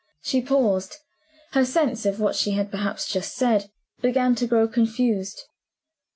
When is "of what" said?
2.07-2.35